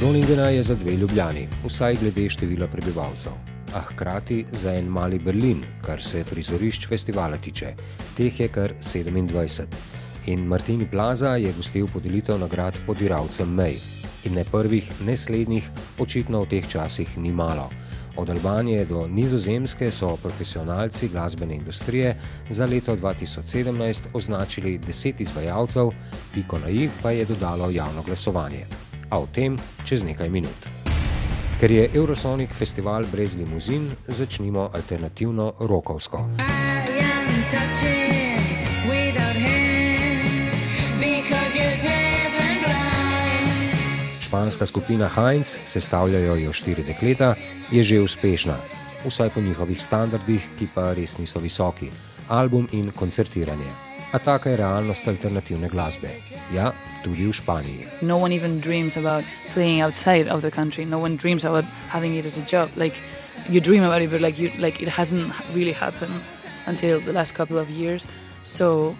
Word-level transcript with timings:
Groningena 0.00 0.48
je 0.48 0.62
za 0.62 0.74
dve 0.74 0.92
ljubljani, 0.96 1.48
vsaj 1.64 1.96
glede 2.00 2.28
števila 2.28 2.66
prebivalcev. 2.66 3.32
A 3.74 3.80
hkrati 3.80 4.46
za 4.52 4.72
en 4.72 4.86
mali 4.88 5.18
Berlin, 5.18 5.60
kar 5.84 6.02
se 6.02 6.24
prizorišč 6.30 6.86
festivala 6.88 7.36
tiče. 7.36 7.74
Teh 8.16 8.40
je 8.40 8.48
kar 8.48 8.72
27. 8.80 9.64
In 10.26 10.46
Martini 10.46 10.90
Plaza 10.90 11.36
je 11.36 11.52
gostil 11.52 11.86
podelitev 11.92 12.38
nagrad 12.38 12.78
podiravcem 12.86 13.56
May. 13.56 13.76
In 14.24 14.34
ne 14.34 14.44
prvih, 14.44 14.90
ne 15.04 15.16
slednjih, 15.16 15.70
očitno 15.98 16.42
v 16.42 16.48
teh 16.48 16.68
časih 16.68 17.18
ni 17.18 17.32
malo. 17.32 17.70
Od 18.16 18.30
Albanije 18.30 18.84
do 18.84 19.06
Nizozemske 19.08 19.90
so 19.90 20.16
profesionalci 20.16 21.08
glasbene 21.08 21.54
industrije 21.54 22.16
za 22.50 22.66
leto 22.66 22.96
2017 22.96 24.00
označili 24.12 24.78
deset 24.78 25.20
izvajalcev, 25.20 25.90
piko 26.34 26.58
na 26.58 26.68
jih 26.68 26.90
pa 27.02 27.10
je 27.10 27.24
dodalo 27.24 27.70
javno 27.70 28.02
glasovanje. 28.02 28.89
A 29.10 29.18
o 29.18 29.26
tem 29.26 29.58
čez 29.84 30.02
nekaj 30.06 30.30
minut. 30.30 30.68
Ker 31.60 31.70
je 31.70 31.90
Eurosonic 31.94 32.52
festival 32.56 33.04
brez 33.12 33.36
limuzin, 33.36 33.90
začnimo 34.08 34.70
alternativno 34.72 35.52
rokovsko. 35.60 36.24
Španska 44.20 44.66
skupina 44.66 45.08
Heinz, 45.08 45.58
sestavljajo 45.66 46.36
jo 46.36 46.52
štiri 46.52 46.82
dekleta, 46.86 47.34
je 47.70 47.82
že 47.82 48.00
uspešna, 48.00 48.56
vsaj 49.04 49.30
po 49.34 49.40
njihovih 49.40 49.82
standardih, 49.82 50.44
ki 50.58 50.68
pa 50.74 50.92
res 50.94 51.18
niso 51.18 51.40
visoki. 51.42 51.90
Album 52.28 52.68
in 52.72 52.92
koncertiranje. 52.94 53.68
A 54.12 54.18
taka 54.18 54.50
je 54.50 54.56
realnost 54.56 55.08
alternativne 55.08 55.68
glasbe. 55.68 56.08
Ja, 56.54 56.72
tudi 57.02 57.26
v 57.26 57.32
Španiji. 57.32 57.86
No 58.02 58.16
one 58.16 58.32
even 58.32 58.60
dreams 58.60 58.96
about 58.96 59.24
playing 59.54 59.80
outside 59.80 60.28
of 60.28 60.42
the 60.42 60.50
country. 60.50 60.84
No 60.84 60.98
one 60.98 61.16
dreams 61.16 61.44
about 61.44 61.64
having 61.88 62.14
it 62.14 62.26
as 62.26 62.38
a 62.38 62.42
job. 62.42 62.68
Like 62.76 63.02
you 63.48 63.60
dream 63.60 63.82
about 63.82 64.02
it, 64.02 64.10
but 64.10 64.20
like 64.20 64.38
you 64.38 64.50
like 64.58 64.80
it 64.82 64.88
hasn't 64.88 65.32
really 65.54 65.72
happened 65.72 66.22
until 66.66 67.00
the 67.00 67.12
last 67.12 67.34
couple 67.34 67.58
of 67.58 67.70
years. 67.70 68.06
So 68.44 68.96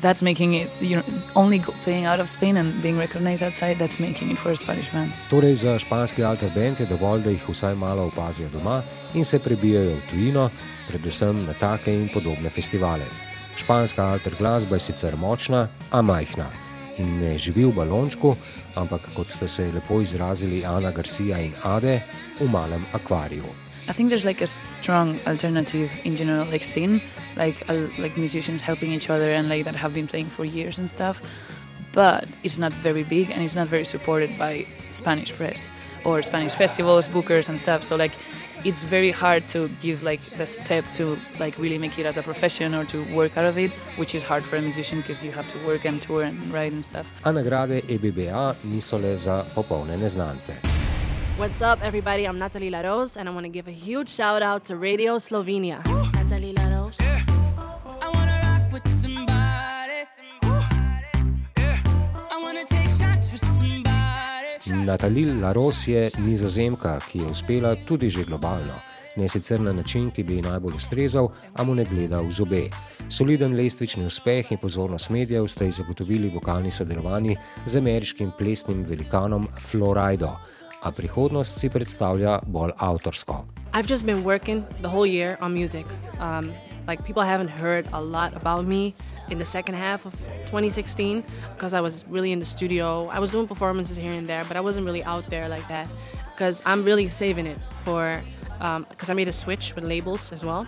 that's 0.00 0.22
making 0.22 0.54
it, 0.54 0.70
you 0.80 0.96
know, 0.96 1.04
only 1.34 1.60
playing 1.82 2.06
out 2.06 2.20
of 2.20 2.28
Spain 2.30 2.56
and 2.56 2.82
being 2.82 2.98
recognized 2.98 3.42
outside, 3.42 3.78
that's 3.78 4.00
making 4.00 4.30
it 4.30 4.38
for 4.38 4.50
a 4.50 4.56
Spanish 4.56 4.88
band. 4.90 5.12
Torej, 5.28 5.56
za 5.56 5.78
španski 5.78 6.24
alter 6.24 6.50
band 6.54 6.80
je 6.80 6.86
dovolj, 6.86 7.22
da 7.22 7.30
jih 7.30 7.48
vsaj 7.48 7.74
malo 7.74 8.06
opazijo 8.08 8.48
doma 8.48 8.82
in 9.14 9.24
se 9.24 9.38
prebijajo 9.38 9.96
v 9.96 10.10
tujino, 10.10 10.50
predvsem 10.88 11.44
na 11.44 11.52
take 11.52 11.94
in 11.94 12.08
podobne 12.08 12.50
festivale. 12.50 13.04
Španska 13.56 14.04
alter 14.04 14.34
glasba 14.38 14.76
je 14.76 14.80
sicer 14.80 15.16
močna, 15.16 15.68
a 15.90 16.02
majhna 16.02 16.71
in 16.98 17.20
ne 17.20 17.38
živi 17.38 17.64
v 17.64 17.72
balončku, 17.72 18.36
ampak 18.76 19.12
kot 19.14 19.28
ste 19.28 19.48
se 19.48 19.70
lepo 19.72 20.00
izrazili 20.00 20.64
Ana 20.64 20.90
Garcia 20.90 21.38
in 21.38 21.54
Ade, 21.64 22.02
v 22.40 22.48
malem 22.48 22.84
akvariju. 22.92 23.48
I 23.88 23.92
think 23.92 24.10
there's 24.10 24.24
like 24.24 24.40
a 24.40 24.46
strong 24.46 25.18
alternative 25.26 25.90
in 26.04 26.14
general, 26.14 26.46
like 26.46 26.62
scene, 26.62 27.02
like 27.36 27.56
uh, 27.68 27.88
like 27.98 28.16
musicians 28.16 28.62
helping 28.62 28.92
each 28.92 29.10
other 29.10 29.32
and 29.32 29.48
like 29.48 29.64
that 29.64 29.74
have 29.74 29.92
been 29.92 30.06
playing 30.06 30.30
for 30.30 30.44
years 30.44 30.78
and 30.78 30.90
stuff. 30.90 31.22
But 31.92 32.26
it's 32.42 32.58
not 32.58 32.72
very 32.72 33.04
big 33.04 33.30
and 33.30 33.42
it's 33.42 33.54
not 33.54 33.68
very 33.68 33.84
supported 33.84 34.38
by 34.38 34.66
Spanish 34.90 35.32
press 35.32 35.70
or 36.04 36.22
Spanish 36.22 36.52
festivals, 36.52 37.08
bookers 37.08 37.48
and 37.48 37.60
stuff. 37.60 37.82
So 37.82 37.96
like 37.96 38.12
it's 38.64 38.84
very 38.84 39.10
hard 39.10 39.48
to 39.48 39.68
give 39.80 40.02
like 40.02 40.20
the 40.20 40.46
step 40.46 40.84
to 40.92 41.18
like 41.38 41.58
really 41.58 41.78
make 41.78 41.98
it 41.98 42.06
as 42.06 42.16
a 42.16 42.22
profession 42.22 42.74
or 42.74 42.84
to 42.86 43.04
work 43.14 43.36
out 43.36 43.44
of 43.44 43.58
it, 43.58 43.70
which 43.96 44.14
is 44.14 44.22
hard 44.22 44.44
for 44.44 44.56
a 44.56 44.62
musician 44.62 45.00
because 45.00 45.24
you 45.24 45.32
have 45.32 45.50
to 45.52 45.66
work 45.66 45.84
and 45.84 46.00
tour 46.00 46.22
and 46.22 46.38
write 46.52 46.72
and 46.72 46.84
stuff. 46.84 47.10
A 47.24 47.32
nagrade 47.32 47.82
EBBA 47.82 48.56
niso 48.64 49.00
le 49.00 49.16
za 49.16 49.44
popolne 49.54 49.96
neznance. 49.96 50.54
What's 51.38 51.62
up, 51.62 51.82
everybody? 51.82 52.26
I'm 52.26 52.38
Natalie 52.38 52.70
Laros, 52.70 53.16
and 53.16 53.26
I 53.26 53.32
want 53.32 53.44
to 53.44 53.48
give 53.48 53.66
a 53.66 53.72
huge 53.72 54.10
shout 54.10 54.42
out 54.42 54.64
to 54.66 54.76
Radio 54.76 55.16
Slovenia. 55.16 55.82
Natalie 56.12 56.52
Natalil 64.84 65.40
Laros 65.40 65.88
je 65.88 66.10
nizozemka, 66.18 66.98
ki 67.10 67.18
je 67.18 67.26
uspela 67.26 67.76
tudi 67.86 68.10
že 68.10 68.24
globalno. 68.24 68.74
Ne 69.16 69.28
sicer 69.28 69.60
na 69.60 69.72
način, 69.72 70.10
ki 70.10 70.22
bi 70.22 70.34
ji 70.34 70.42
najbolj 70.42 70.74
ustrezal, 70.76 71.28
a 71.54 71.64
mu 71.64 71.74
ne 71.74 71.84
gleda 71.84 72.20
v 72.20 72.32
zobe. 72.32 72.62
Soliden 73.08 73.54
lestvični 73.56 74.06
uspeh 74.06 74.52
in 74.52 74.58
pozornost 74.58 75.10
medijev 75.10 75.46
sta 75.46 75.64
ji 75.64 75.70
zagotovili 75.70 76.30
vokalni 76.34 76.70
sodelovanje 76.70 77.36
z 77.66 77.76
ameriškim 77.76 78.32
plesnim 78.38 78.84
velikanom 78.88 79.48
Florido, 79.70 80.30
a 80.82 80.90
prihodnost 80.90 81.60
si 81.60 81.68
predstavlja 81.68 82.40
bolj 82.46 82.72
avtorsko. 82.76 83.44
I've 83.74 83.90
just 83.90 84.06
been 84.06 84.24
working 84.24 84.64
the 84.80 84.88
whole 84.88 85.08
year 85.08 85.36
on 85.40 85.52
music. 85.52 85.86
Um, 86.20 86.71
like, 86.86 87.04
people 87.04 87.22
haven't 87.22 87.48
heard 87.48 87.88
a 87.92 88.00
lot 88.00 88.34
about 88.36 88.64
me 88.66 88.94
in 89.30 89.38
the 89.38 89.44
second 89.44 89.74
half 89.74 90.04
of 90.04 90.12
2016 90.46 91.24
because 91.54 91.74
I 91.74 91.80
was 91.80 92.04
really 92.08 92.32
in 92.32 92.38
the 92.38 92.44
studio. 92.44 93.06
I 93.08 93.18
was 93.18 93.30
doing 93.30 93.46
performances 93.46 93.96
here 93.96 94.12
and 94.12 94.28
there, 94.28 94.44
but 94.44 94.56
I 94.56 94.60
wasn't 94.60 94.86
really 94.86 95.04
out 95.04 95.26
there 95.28 95.48
like 95.48 95.66
that 95.68 95.88
because 96.32 96.62
I'm 96.66 96.84
really 96.84 97.08
saving 97.08 97.46
it 97.46 97.60
for 97.84 98.22
because 98.88 99.10
I 99.10 99.14
made 99.14 99.28
a 99.28 99.32
switch 99.32 99.74
with 99.74 99.84
labels 99.84 100.32
as 100.32 100.44
well. 100.44 100.66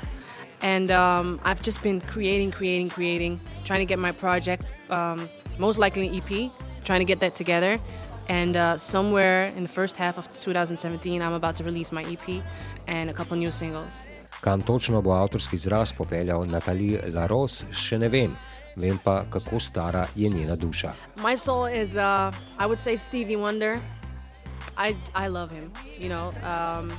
And 0.63 0.91
um, 0.91 1.41
I've 1.45 1.63
just 1.63 1.83
been 1.83 2.01
creating, 2.01 2.51
creating, 2.51 2.89
creating, 2.89 3.39
trying 3.65 3.81
to 3.81 3.85
get 3.85 3.99
my 3.99 4.13
project, 4.13 4.65
um, 4.91 5.29
most 5.59 5.79
likely 5.79 6.09
an 6.09 6.15
EP, 6.17 6.51
trying 6.85 7.01
to 7.01 7.05
get 7.05 7.21
that 7.21 7.37
together. 7.37 7.79
And 8.29 8.57
uh, 8.57 8.79
somewhere 8.79 9.49
in 9.57 9.63
the 9.63 9.69
first 9.69 9.97
half 9.97 10.17
of 10.17 10.27
2017, 10.41 11.21
I'm 11.21 11.35
about 11.35 11.57
to 11.57 11.65
release 11.65 11.93
my 11.93 12.03
EP 12.05 12.43
and 12.87 13.11
a 13.11 13.13
couple 13.13 13.37
new 13.37 13.53
singles. 13.53 14.07
Kam 14.45 14.63
točno 14.63 15.03
bo 15.03 15.13
avtorski 15.13 15.57
izraz 15.57 15.93
popeljal 15.93 16.47
Natalij 16.47 16.99
Laros, 17.15 17.63
še 17.73 17.97
ne 17.99 18.09
vem, 18.13 18.35
vem 18.77 18.99
pa, 19.05 19.23
kako 19.31 19.61
stara 19.61 20.05
je 20.15 20.29
njena 20.29 20.57
duša. 20.57 20.93
My 21.17 21.37
soul 21.37 21.67
is, 21.67 21.97
uh, 21.97 22.35
I 22.61 22.67
would 22.67 22.79
say, 22.79 22.97
Stevie 22.97 23.37
Wonder. 23.37 23.81
I, 24.77 24.97
I 25.15 25.29
love 25.29 25.51
him, 25.51 25.73
you 25.99 26.09
know. 26.09 26.29
Um, 26.45 26.93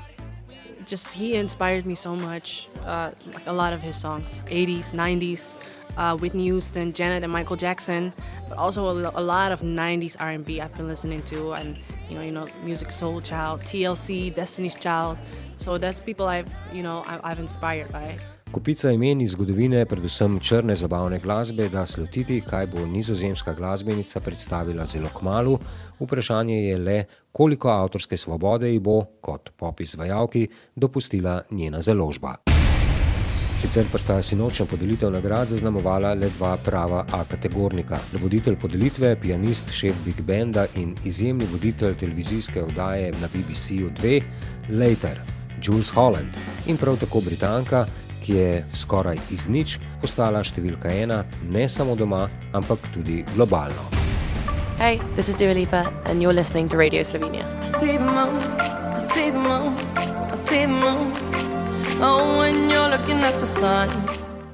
just 0.90 1.14
he 1.14 1.36
inspired 1.36 1.86
me 1.86 1.96
so 1.96 2.16
much. 2.16 2.68
Uh, 2.86 3.12
like 3.34 3.48
a 3.48 3.54
lot 3.54 3.74
of 3.74 3.82
his 3.82 4.02
songs, 4.02 4.42
80s, 4.48 4.94
90s, 4.94 5.54
uh, 5.98 6.18
Whitney 6.18 6.46
Houston, 6.46 6.94
Janet, 6.94 7.24
and 7.24 7.32
Michael 7.32 7.58
Jackson, 7.58 8.12
but 8.50 8.58
also 8.58 8.88
a, 8.88 9.12
a 9.16 9.22
lot 9.22 9.52
of 9.52 9.62
90s 9.62 10.16
R&B 10.20 10.62
I've 10.62 10.74
been 10.74 10.88
listening 10.88 11.22
to, 11.24 11.54
and 11.54 11.78
you 12.10 12.16
know, 12.16 12.24
you 12.24 12.32
know, 12.32 12.48
Music 12.64 12.92
Soul 12.92 13.22
Child, 13.22 13.62
TLC, 13.62 14.34
Destiny's 14.34 14.76
Child. 14.76 15.18
So 15.58 15.78
that's 15.78 16.00
people 16.00 16.26
I've, 16.28 16.52
you 16.74 16.84
know, 16.84 17.04
I've, 17.08 17.40
inspired 17.40 17.92
by. 17.92 18.18
Kupica 18.52 18.92
imen 18.92 19.22
iz 19.22 19.32
zgodovine, 19.32 19.86
predvsem 19.86 20.40
črne 20.40 20.76
zabavne 20.76 21.20
glasbe, 21.20 21.70
da 21.70 21.86
slutiti, 21.86 22.42
kaj 22.42 22.68
bo 22.68 22.86
nizozemska 22.86 23.54
glasbenica 23.54 24.20
predstavila 24.20 24.86
zelo 24.86 25.10
kmalu. 25.10 25.60
Vprašanje 26.00 26.56
je 26.56 26.78
le, 26.78 27.04
koliko 27.32 27.70
avtorske 27.70 28.18
svobode 28.18 28.72
ji 28.72 28.80
bo, 28.80 29.02
kot 29.22 29.50
pop 29.58 29.82
izvajalki, 29.82 30.48
dopustila 30.76 31.42
njena 31.52 31.82
založba. 31.82 32.36
Sicer 33.60 33.86
pa 33.92 33.98
sta 33.98 34.22
sinočna 34.22 34.66
podelitev 34.66 35.12
nagrad 35.12 35.48
zaznamovala 35.48 36.14
le 36.14 36.30
dva 36.38 36.58
prava 36.66 37.06
A-kategornika. 37.12 38.00
Voditelj 38.22 38.60
podelitve, 38.62 39.16
pianist, 39.22 39.72
šef 39.72 39.96
Big 40.06 40.22
Benda 40.22 40.66
in 40.76 40.96
izjemni 41.06 41.48
voditelj 41.52 41.96
televizijske 41.96 42.64
oddaje 42.64 43.12
na 43.22 43.28
BBC-u 43.28 43.90
2, 44.02 44.22
Later, 44.70 45.35
Jules 45.66 45.90
Holland 45.90 46.38
in 46.66 46.78
prav 46.78 47.00
tako 47.02 47.22
Britanka, 47.26 47.86
ki 48.22 48.34
je 48.34 48.66
skoraj 48.74 49.18
iz 49.34 49.48
nič 49.50 49.80
postala 50.02 50.44
številka 50.46 50.94
ena 50.94 51.24
ne 51.50 51.66
samo 51.70 51.96
doma, 51.98 52.28
ampak 52.54 52.86
tudi 52.94 53.24
globalno. 53.34 53.90
Hey, 54.78 55.00
this 55.16 55.30
is 55.30 55.36
Dua 55.36 55.54
Lipa, 55.54 55.90
and 56.06 56.22
you're 56.22 56.34
listening 56.34 56.70
to 56.70 56.78
Radio 56.78 57.02
Slovenia. 57.02 57.46
I 57.64 57.66
see 57.66 57.98
the 57.98 58.06
moon, 58.06 58.38
I 58.94 59.02
see 59.02 59.32
the 59.32 59.40
moon, 59.40 59.74
I 60.30 60.36
see 60.38 60.66
the 60.66 60.78
moon. 60.78 61.10
Oh, 62.02 62.38
when 62.40 62.70
you're 62.70 62.90
looking 62.90 63.24
at 63.24 63.40
the 63.40 63.48
sun. 63.48 63.90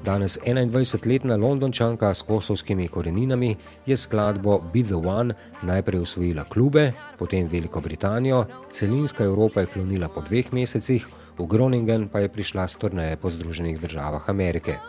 Danes 0.02 0.38
21-letna 0.42 1.36
Londončanka 1.38 2.14
s 2.14 2.26
kosovskimi 2.26 2.88
koreninami 2.88 3.56
je 3.86 3.96
skladbo 3.96 4.58
Be 4.58 4.82
the 4.82 4.98
One 4.98 5.34
najprej 5.62 6.00
usvojila 6.00 6.44
klube, 6.44 6.92
potem 7.18 7.46
Veliko 7.46 7.80
Britanijo, 7.80 8.44
celinska 8.70 9.24
Evropa 9.24 9.60
je 9.60 9.66
klonila 9.66 10.08
po 10.08 10.20
dveh 10.20 10.52
mesecih, 10.52 11.06
v 11.38 11.46
Groningen 11.46 12.08
pa 12.08 12.18
je 12.18 12.28
prišla 12.28 12.68
s 12.68 12.76
turneje 12.76 13.16
po 13.16 13.30
Združenih 13.30 13.78
državah 13.78 14.26
Amerike. 14.26 14.82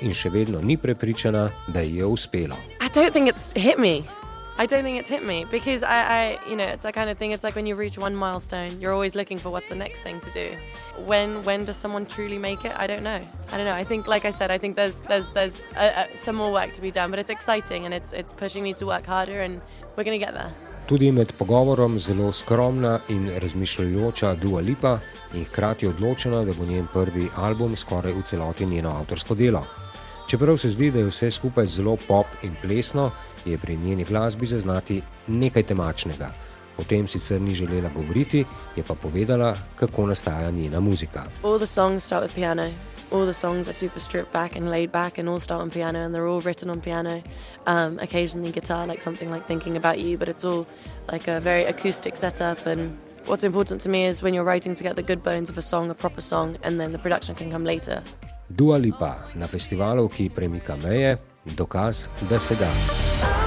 In 0.00 0.16
še 0.16 0.32
vedno 0.32 0.64
ni 0.64 0.80
prepričana, 0.80 1.50
da 1.68 1.84
ji 1.84 2.00
je 2.00 2.06
uspelo. 2.06 2.56
I 2.80 2.88
don't 2.88 3.12
think 3.12 3.28
it's 3.28 3.52
hit 3.52 3.76
me. 3.78 4.23
I 4.56 4.66
don't 4.66 4.84
think 4.84 5.00
it's 5.00 5.08
hit 5.08 5.24
me 5.26 5.46
because 5.50 5.82
I, 5.82 5.98
I, 6.20 6.38
you 6.48 6.54
know, 6.54 6.64
it's 6.64 6.84
that 6.84 6.94
kind 6.94 7.10
of 7.10 7.18
thing. 7.18 7.32
It's 7.32 7.42
like 7.42 7.56
when 7.56 7.66
you 7.66 7.74
reach 7.74 7.98
one 7.98 8.14
milestone, 8.14 8.80
you're 8.80 8.92
always 8.92 9.16
looking 9.16 9.36
for 9.36 9.50
what's 9.50 9.68
the 9.68 9.74
next 9.74 10.02
thing 10.02 10.20
to 10.20 10.30
do. 10.30 10.56
When, 11.04 11.42
when 11.42 11.64
does 11.64 11.76
someone 11.76 12.06
truly 12.06 12.38
make 12.38 12.64
it? 12.64 12.72
I 12.76 12.86
don't 12.86 13.02
know. 13.02 13.20
I 13.50 13.56
don't 13.56 13.66
know. 13.66 13.72
I 13.72 13.82
think, 13.82 14.06
like 14.06 14.24
I 14.24 14.30
said, 14.30 14.52
I 14.52 14.58
think 14.58 14.76
there's, 14.76 15.00
there's, 15.00 15.28
there's 15.30 15.66
uh, 15.76 15.80
uh, 15.80 16.06
some 16.14 16.36
more 16.36 16.52
work 16.52 16.72
to 16.74 16.80
be 16.80 16.92
done, 16.92 17.10
but 17.10 17.18
it's 17.18 17.30
exciting 17.30 17.84
and 17.84 17.92
it's, 17.92 18.12
it's 18.12 18.32
pushing 18.32 18.62
me 18.62 18.74
to 18.74 18.86
work 18.86 19.06
harder, 19.06 19.40
and 19.40 19.60
we're 19.96 20.04
gonna 20.04 20.18
get 20.18 20.34
there. 20.34 20.52
Tudi 20.86 21.12
med 21.12 21.32
pogovorom 21.38 21.98
zelo 21.98 22.32
skromna 22.32 23.00
in 23.08 23.30
razmišljajoča 23.38 24.34
Dua 24.34 24.60
Lipa 24.60 24.98
in 25.32 25.44
hkrati 25.44 25.86
odločena, 25.86 26.44
da 26.44 26.52
bo 26.52 26.64
njen 26.64 26.86
prvi 26.92 27.28
album 27.36 27.76
skoraj 27.76 28.12
v 28.12 28.22
celoti 28.22 28.66
njeno 28.66 28.90
avtorsko 28.90 29.34
delo. 29.34 29.66
Čeprav 30.26 30.56
se 30.56 30.70
zdi, 30.70 30.90
da 30.90 30.98
je 30.98 31.04
vse 31.04 31.30
skupaj 31.30 31.66
zelo 31.66 31.96
pop 32.08 32.26
in 32.42 32.56
plesno, 32.62 33.10
je 33.44 33.58
pri 33.58 33.76
njeni 33.76 34.04
glasbi 34.04 34.46
zaznati 34.46 35.02
nekaj 35.26 35.62
temačnega. 35.62 36.32
O 36.78 36.84
tem 36.84 37.06
sicer 37.06 37.40
ni 37.40 37.54
želela 37.54 37.90
govoriti, 37.94 38.44
je 38.76 38.82
pa 38.82 38.94
povedala, 38.94 39.56
kako 39.76 40.06
nastaja 40.06 40.50
njena 40.50 40.80
muzika. 40.80 41.24
All 41.42 41.58
the 41.58 41.66
songs 41.66 42.04
start 42.04 42.24
with 42.24 42.34
piano. 42.34 42.70
all 43.14 43.26
the 43.26 43.34
songs 43.34 43.68
are 43.68 43.72
super 43.72 44.00
stripped 44.00 44.32
back 44.32 44.56
and 44.56 44.70
laid 44.70 44.90
back 44.90 45.18
and 45.18 45.28
all 45.28 45.38
start 45.38 45.62
on 45.62 45.70
piano 45.70 46.00
and 46.00 46.14
they're 46.14 46.26
all 46.26 46.40
written 46.40 46.68
on 46.68 46.80
piano. 46.80 47.22
Um, 47.66 47.98
occasionally 48.00 48.50
guitar, 48.50 48.86
like 48.86 49.02
something 49.02 49.30
like 49.30 49.46
Thinking 49.46 49.76
About 49.76 50.00
You, 50.00 50.18
but 50.18 50.28
it's 50.28 50.44
all 50.44 50.66
like 51.10 51.28
a 51.28 51.40
very 51.40 51.64
acoustic 51.64 52.16
setup. 52.16 52.66
And 52.66 52.98
what's 53.26 53.44
important 53.44 53.80
to 53.82 53.88
me 53.88 54.04
is 54.04 54.22
when 54.22 54.34
you're 54.34 54.44
writing 54.44 54.74
to 54.74 54.82
get 54.82 54.96
the 54.96 55.02
good 55.02 55.22
bones 55.22 55.48
of 55.48 55.56
a 55.56 55.62
song, 55.62 55.90
a 55.90 55.94
proper 55.94 56.20
song, 56.20 56.56
and 56.62 56.80
then 56.80 56.92
the 56.92 56.98
production 56.98 57.34
can 57.34 57.50
come 57.50 57.64
later. 57.64 58.02
Dua 58.48 58.78
Lipa 58.78 59.16
na 59.34 59.46
festivalu, 59.46 60.08
ki 60.08 60.28
premika 60.34 60.76
meje, 60.76 61.16
dokaz, 61.56 62.08
da 62.30 62.38
se 62.38 62.54
da. 62.54 63.43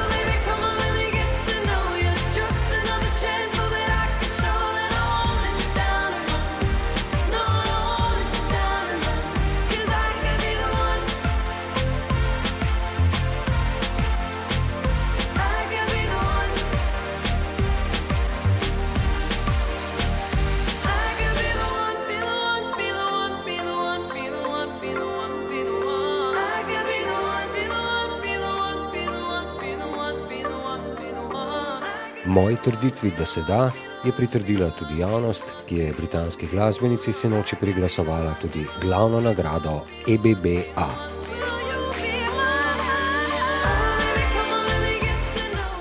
Moji 32.27 32.57
trditvi, 32.63 33.11
da 33.17 33.25
se 33.25 33.41
da, 33.47 33.71
je 34.03 34.11
pritrdila 34.11 34.69
tudi 34.69 34.99
javnost, 35.01 35.45
ki 35.65 35.75
je 35.75 35.93
britanski 35.97 36.47
glasbenici 36.47 37.13
se 37.13 37.29
noči 37.29 37.55
priglasovala 37.55 38.33
tudi 38.41 38.65
glavno 38.81 39.21
nagrado 39.21 39.81
EBBA. 40.07 41.16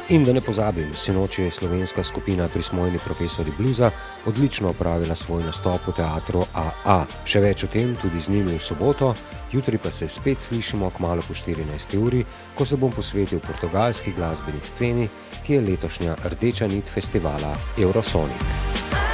In 0.08 0.24
da 0.24 0.32
ne 0.32 0.40
pozabim, 0.40 0.94
sinoči 0.94 1.42
je 1.42 1.50
slovenska 1.50 2.02
skupina 2.02 2.48
Prismojni 2.48 2.98
profesori 3.04 3.52
bluza 3.58 3.90
odlično 4.26 4.68
opravila 4.68 5.14
svoj 5.14 5.42
nastop 5.44 5.80
v 5.86 5.92
teatru 5.96 6.44
AA. 6.54 7.00
Še 7.24 7.42
več 7.42 7.64
o 7.66 7.70
tem 7.72 7.96
tudi 7.98 8.20
z 8.22 8.30
njimi 8.30 8.54
v 8.54 8.62
soboto, 8.62 9.14
jutri 9.52 9.78
pa 9.82 9.90
se 9.90 10.06
spet 10.08 10.40
slišimo 10.40 10.90
kmalo 10.94 11.26
po 11.26 11.34
14. 11.34 11.98
uri, 11.98 12.22
ko 12.54 12.64
se 12.64 12.76
bom 12.76 12.92
posvetil 12.92 13.42
portugalski 13.42 14.14
glasbeni 14.14 14.62
sceni, 14.62 15.08
ki 15.42 15.58
je 15.58 15.66
letošnja 15.72 16.14
rdeča 16.22 16.70
nit 16.70 16.86
festivala 16.86 17.56
Eurosonic. 17.78 19.05